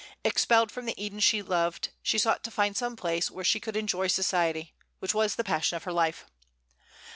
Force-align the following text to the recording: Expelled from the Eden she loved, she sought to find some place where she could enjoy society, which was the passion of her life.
Expelled 0.23 0.71
from 0.71 0.85
the 0.85 0.99
Eden 0.99 1.19
she 1.19 1.43
loved, 1.43 1.89
she 2.01 2.17
sought 2.17 2.43
to 2.45 2.49
find 2.49 2.75
some 2.75 2.95
place 2.95 3.29
where 3.29 3.45
she 3.45 3.59
could 3.59 3.75
enjoy 3.75 4.07
society, 4.07 4.73
which 4.97 5.13
was 5.13 5.35
the 5.35 5.43
passion 5.43 5.77
of 5.77 5.83
her 5.83 5.93
life. 5.93 6.25